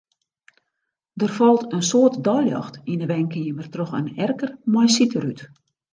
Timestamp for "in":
1.75-1.85, 3.99-4.09